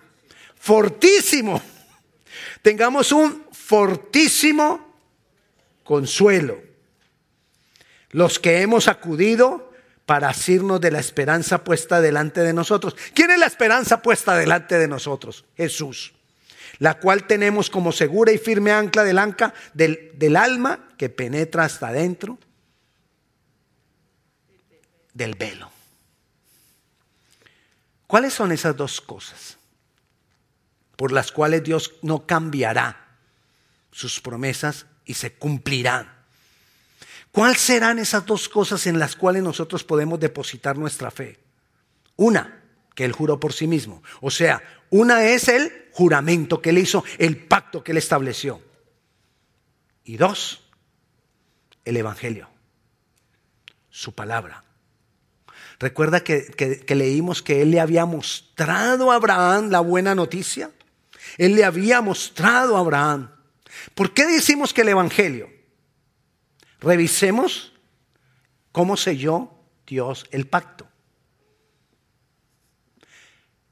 [0.59, 1.59] fortísimo,
[2.61, 4.93] tengamos un fortísimo
[5.83, 6.61] consuelo.
[8.11, 9.66] Los que hemos acudido
[10.07, 12.95] para asirnos de la esperanza puesta delante de nosotros.
[13.13, 15.43] ¿Quién es la esperanza puesta delante de nosotros?
[15.57, 16.13] Jesús,
[16.79, 21.65] la cual tenemos como segura y firme ancla del, anca, del, del alma que penetra
[21.65, 22.39] hasta adentro
[25.13, 25.69] del velo.
[28.07, 29.57] ¿Cuáles son esas dos cosas
[30.95, 33.09] por las cuales Dios no cambiará
[33.91, 36.16] sus promesas y se cumplirán?
[37.37, 41.37] ¿Cuáles serán esas dos cosas en las cuales nosotros podemos depositar nuestra fe?
[42.15, 42.63] Una,
[42.95, 44.01] que Él juró por sí mismo.
[44.21, 48.59] O sea, una es el juramento que Él hizo, el pacto que Él estableció.
[50.03, 50.67] Y dos,
[51.85, 52.49] el Evangelio,
[53.91, 54.63] su palabra.
[55.77, 60.71] Recuerda que, que, leímos que Él le había mostrado a Abraham la buena noticia.
[61.37, 63.29] Él le había mostrado a Abraham.
[63.93, 65.55] ¿Por qué decimos que el Evangelio?
[66.79, 67.73] Revisemos
[68.71, 69.51] cómo selló
[69.85, 70.87] Dios el pacto.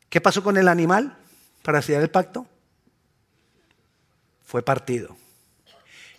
[0.10, 1.18] ¿Qué pasó con el animal
[1.62, 2.48] para sellar el pacto?
[4.46, 5.18] Fue partido.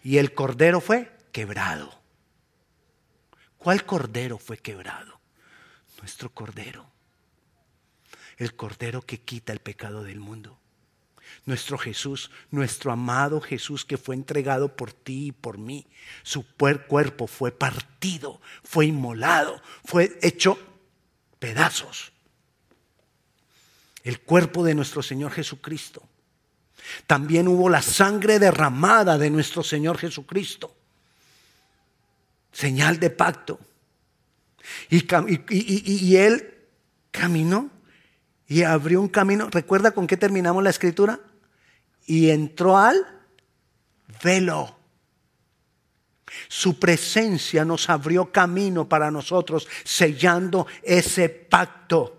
[0.05, 1.93] Y el cordero fue quebrado.
[3.59, 5.19] ¿Cuál cordero fue quebrado?
[5.99, 6.87] Nuestro cordero.
[8.37, 10.59] El cordero que quita el pecado del mundo
[11.45, 15.87] nuestro Jesús, nuestro amado Jesús que fue entregado por ti y por mí.
[16.23, 20.59] Su cuerpo fue partido, fue inmolado, fue hecho
[21.39, 22.13] pedazos.
[24.03, 26.03] El cuerpo de nuestro Señor Jesucristo.
[27.07, 30.75] También hubo la sangre derramada de nuestro Señor Jesucristo.
[32.53, 33.59] Señal de pacto.
[34.89, 35.05] Y,
[35.49, 36.55] y Él
[37.11, 37.71] caminó
[38.49, 39.49] y abrió un camino.
[39.51, 41.21] ¿Recuerda con qué terminamos la escritura?
[42.07, 43.05] y entró al
[44.23, 44.77] velo.
[46.49, 52.16] Su presencia nos abrió camino para nosotros, sellando ese pacto.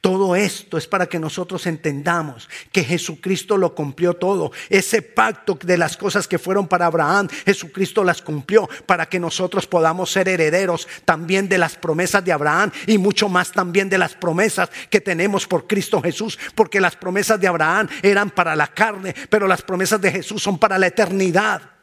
[0.00, 4.52] Todo esto es para que nosotros entendamos que Jesucristo lo cumplió todo.
[4.68, 9.66] Ese pacto de las cosas que fueron para Abraham, Jesucristo las cumplió para que nosotros
[9.66, 14.14] podamos ser herederos también de las promesas de Abraham y mucho más también de las
[14.14, 16.38] promesas que tenemos por Cristo Jesús.
[16.54, 20.58] Porque las promesas de Abraham eran para la carne, pero las promesas de Jesús son
[20.58, 21.75] para la eternidad.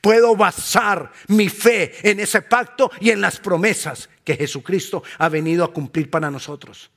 [0.00, 5.64] Puedo basar mi fe en ese pacto y en las promesas que Jesucristo ha venido
[5.64, 6.90] a cumplir para nosotros.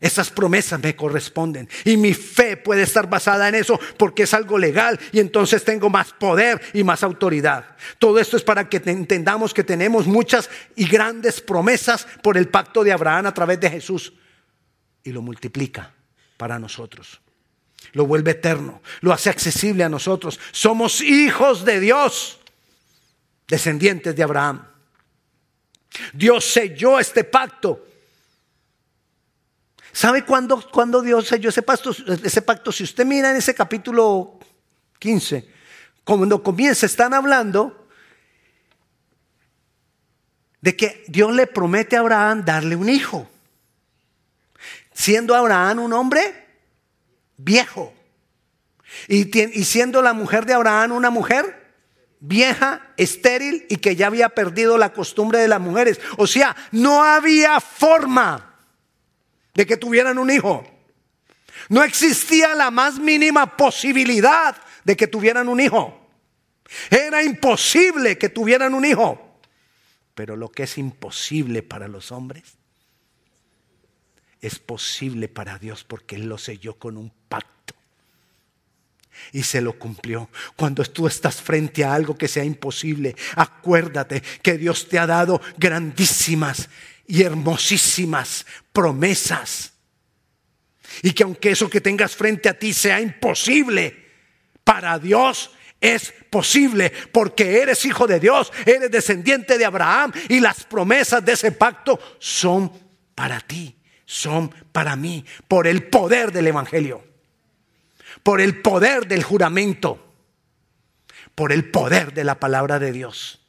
[0.00, 4.56] Esas promesas me corresponden y mi fe puede estar basada en eso porque es algo
[4.56, 7.76] legal y entonces tengo más poder y más autoridad.
[7.98, 12.82] Todo esto es para que entendamos que tenemos muchas y grandes promesas por el pacto
[12.82, 14.14] de Abraham a través de Jesús
[15.04, 15.92] y lo multiplica
[16.38, 17.20] para nosotros
[17.92, 20.38] lo vuelve eterno, lo hace accesible a nosotros.
[20.52, 22.38] Somos hijos de Dios,
[23.48, 24.66] descendientes de Abraham.
[26.12, 27.86] Dios selló este pacto.
[29.92, 31.90] ¿Sabe cuándo, Dios selló ese pacto,
[32.22, 32.70] ese pacto?
[32.70, 34.38] Si usted mira en ese capítulo
[34.98, 35.48] 15,
[36.04, 37.88] cuando comienza, están hablando
[40.60, 43.28] de que Dios le promete a Abraham darle un hijo.
[44.92, 46.39] Siendo Abraham un hombre
[47.44, 47.92] viejo.
[49.08, 49.24] Y,
[49.64, 51.58] siendo la mujer de Abraham una mujer
[52.20, 56.00] vieja, estéril y que ya había perdido la costumbre de las mujeres.
[56.16, 58.56] O sea, no había forma
[59.54, 60.66] de que tuvieran un hijo.
[61.68, 65.96] No existía la más mínima posibilidad de que tuvieran un hijo.
[66.90, 69.38] Era imposible que tuvieran un hijo.
[70.14, 72.59] Pero lo que es imposible para los hombres
[74.40, 77.74] es posible para Dios porque Él lo selló con un pacto.
[79.32, 80.30] Y se lo cumplió.
[80.56, 85.40] Cuando tú estás frente a algo que sea imposible, acuérdate que Dios te ha dado
[85.58, 86.70] grandísimas
[87.06, 89.72] y hermosísimas promesas.
[91.02, 94.10] Y que aunque eso que tengas frente a ti sea imposible,
[94.64, 100.64] para Dios es posible porque eres hijo de Dios, eres descendiente de Abraham y las
[100.64, 102.70] promesas de ese pacto son
[103.14, 103.76] para ti,
[104.10, 107.04] son para mí, por el poder del Evangelio,
[108.24, 110.04] por el poder del juramento,
[111.36, 113.40] por el poder de la palabra de Dios.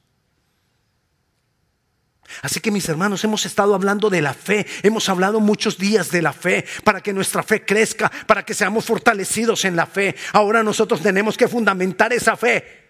[2.44, 6.22] Así que mis hermanos, hemos estado hablando de la fe, hemos hablado muchos días de
[6.22, 10.16] la fe, para que nuestra fe crezca, para que seamos fortalecidos en la fe.
[10.32, 12.81] Ahora nosotros tenemos que fundamentar esa fe.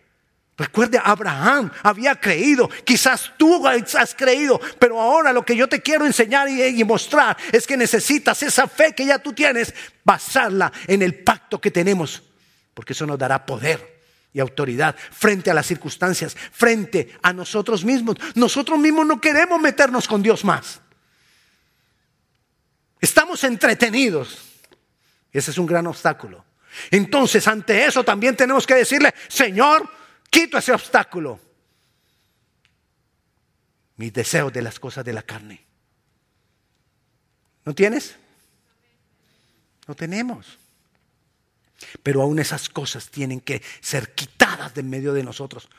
[0.61, 6.05] Recuerde, Abraham había creído, quizás tú has creído, pero ahora lo que yo te quiero
[6.05, 11.23] enseñar y, mostrar es que necesitas esa fe que ya tú tienes, basarla en el
[11.23, 12.21] pacto que tenemos,
[12.75, 14.03] porque eso nos dará poder
[14.33, 18.17] y autoridad frente a las circunstancias, frente a nosotros mismos.
[18.35, 20.79] Nosotros mismos no queremos meternos con Dios más.
[22.99, 24.37] Estamos entretenidos.
[25.33, 26.45] Ese es un gran obstáculo.
[26.91, 30.00] Entonces, ante eso también tenemos que decirle, Señor,
[30.31, 31.39] quito ese obstáculo.
[33.97, 35.63] Mis deseos de las cosas de la carne.
[37.63, 38.15] ¿No tienes?
[39.87, 40.57] No tenemos.
[42.01, 45.69] Pero aún esas cosas tienen que ser quitadas de en medio de nosotros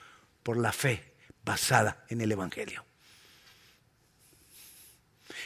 [0.43, 2.85] por la fe basada en el Evangelio.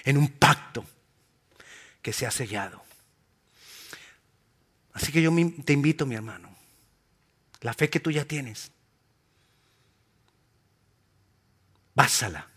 [0.04, 0.84] En un pacto
[2.02, 2.82] que se ha sellado.
[4.92, 5.30] Así que yo
[5.64, 6.54] te invito, mi hermano,
[7.60, 8.70] la fe que tú ya tienes,
[11.96, 12.48] básala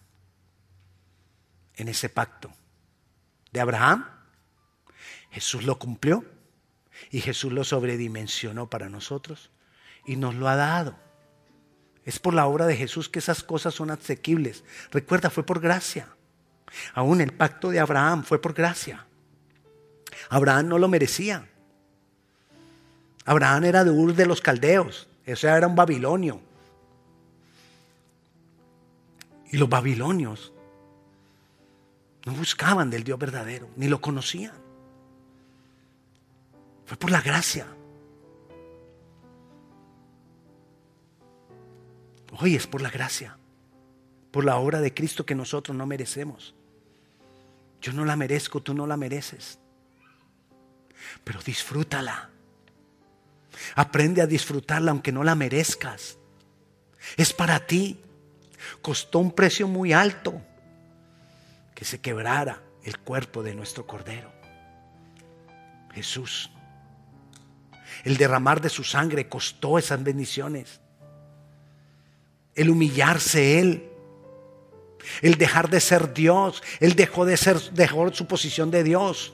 [1.75, 2.51] en ese pacto
[3.51, 4.05] de Abraham.
[5.31, 6.23] Jesús lo cumplió
[7.09, 9.49] y Jesús lo sobredimensionó para nosotros
[10.05, 10.95] y nos lo ha dado.
[12.05, 14.63] Es por la obra de Jesús que esas cosas son asequibles.
[14.91, 16.09] Recuerda, fue por gracia.
[16.93, 19.05] Aún el pacto de Abraham fue por gracia.
[20.29, 21.47] Abraham no lo merecía.
[23.25, 26.41] Abraham era de Ur de los Caldeos, o sea, era un babilonio.
[29.51, 30.53] Y los babilonios
[32.25, 34.53] no buscaban del Dios verdadero, ni lo conocían.
[36.85, 37.67] Fue por la gracia.
[42.39, 43.37] Hoy es por la gracia,
[44.31, 46.53] por la obra de Cristo que nosotros no merecemos.
[47.81, 49.59] Yo no la merezco, tú no la mereces.
[51.23, 52.29] Pero disfrútala.
[53.75, 56.17] Aprende a disfrutarla aunque no la merezcas.
[57.17, 57.99] Es para ti.
[58.81, 60.41] Costó un precio muy alto
[61.75, 64.31] que se quebrara el cuerpo de nuestro Cordero.
[65.93, 66.49] Jesús.
[68.03, 70.79] El derramar de su sangre costó esas bendiciones.
[72.55, 73.89] El humillarse Él.
[75.21, 76.61] El dejar de ser Dios.
[76.79, 79.33] Él dejó de ser, dejó su posición de Dios.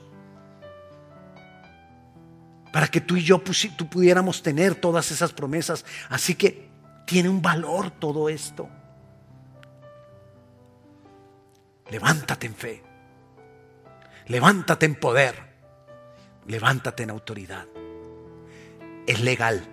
[2.72, 3.40] Para que tú y yo
[3.76, 5.84] tú pudiéramos tener todas esas promesas.
[6.08, 6.68] Así que
[7.06, 8.68] tiene un valor todo esto.
[11.90, 12.82] Levántate en fe.
[14.26, 15.34] Levántate en poder.
[16.46, 17.66] Levántate en autoridad
[19.06, 19.64] es legal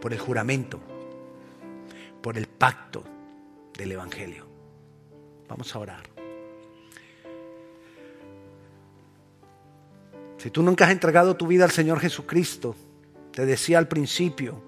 [0.00, 0.80] por el juramento,
[2.20, 3.04] por el pacto
[3.76, 4.46] del Evangelio.
[5.48, 6.02] Vamos a orar.
[10.36, 12.76] Si tú nunca has entregado tu vida al Señor Jesucristo,
[13.32, 14.62] te decía al principio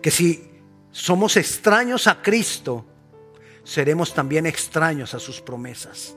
[0.00, 0.50] que si
[0.94, 2.86] somos extraños a Cristo,
[3.64, 6.14] seremos también extraños a sus promesas,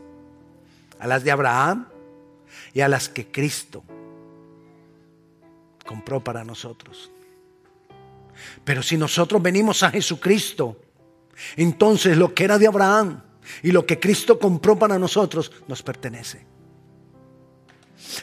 [0.99, 1.87] a las de Abraham,
[2.73, 3.83] y a las que Cristo
[5.83, 7.09] compró para nosotros.
[8.63, 10.79] Pero si nosotros venimos a Jesucristo,
[11.55, 13.23] entonces lo que era de Abraham
[13.63, 16.45] y lo que Cristo compró para nosotros nos pertenece.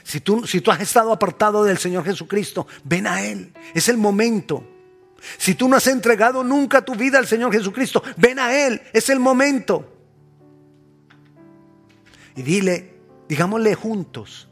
[0.04, 3.52] Si tú, si tú has estado apartado del Señor Jesucristo, ven a Él.
[3.74, 4.73] Es el momento.
[5.38, 8.80] Si tú no has entregado nunca tu vida al Señor Jesucristo, ven a Él.
[8.92, 9.90] Es el momento.
[12.36, 12.94] Y dile,
[13.28, 14.48] Digámosle juntos,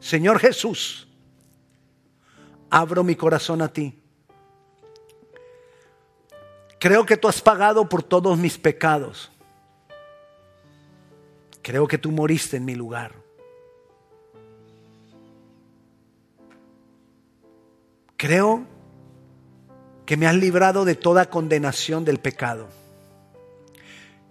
[0.00, 1.08] Señor Jesús,
[2.70, 3.98] abro mi corazón a ti.
[6.78, 9.30] Creo que tú has pagado por todos mis pecados.
[11.62, 13.14] Creo que tú moriste en mi lugar.
[18.16, 18.66] Creo
[20.06, 22.68] que me has librado de toda condenación del pecado.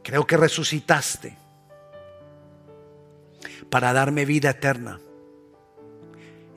[0.01, 1.37] Creo que resucitaste
[3.69, 4.99] para darme vida eterna.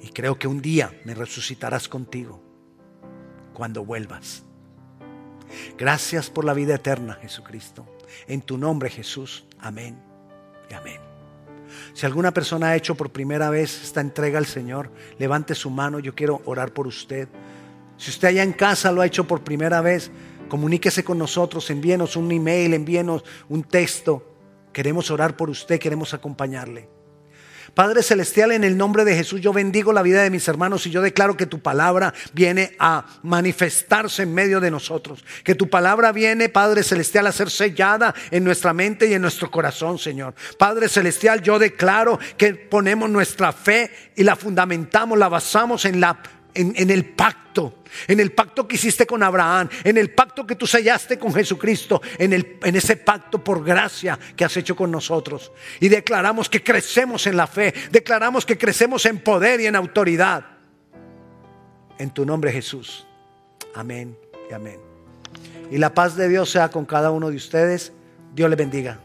[0.01, 2.41] Y creo que un día me resucitarás contigo
[3.53, 4.45] cuando vuelvas.
[5.77, 7.87] Gracias por la vida eterna, Jesucristo.
[8.29, 9.45] En tu nombre, Jesús.
[9.59, 10.01] Amén
[10.71, 11.01] y amén.
[11.93, 15.99] Si alguna persona ha hecho por primera vez esta entrega al Señor, levante su mano,
[15.99, 17.29] yo quiero orar por usted.
[17.99, 20.11] Si usted allá en casa lo ha hecho por primera vez,
[20.49, 24.25] comuníquese con nosotros, envíenos un email, envíenos un texto.
[24.73, 26.89] Queremos orar por usted, queremos acompañarle.
[27.75, 30.91] Padre Celestial, en el nombre de Jesús yo bendigo la vida de mis hermanos y
[30.91, 35.25] yo declaro que tu palabra viene a manifestarse en medio de nosotros.
[35.45, 39.51] Que tu palabra viene, Padre Celestial, a ser sellada en nuestra mente y en nuestro
[39.51, 40.35] corazón, Señor.
[40.59, 46.21] Padre Celestial, yo declaro que ponemos nuestra fe y la fundamentamos, la basamos en la
[46.59, 50.67] en, el pacto, en el pacto que hiciste con Abraham, en el pacto que tú
[50.67, 55.53] sellaste con Jesucristo, en, el, en ese pacto por gracia que has hecho con nosotros.
[55.81, 60.45] Y declaramos que crecemos en la fe, declaramos que crecemos en poder y en autoridad.
[61.99, 63.07] En tu nombre Jesús.
[63.75, 64.17] Amén
[64.51, 64.81] y amén.
[65.71, 67.93] Y la paz de Dios sea con cada uno de ustedes.
[68.35, 69.01] Dios le bendiga.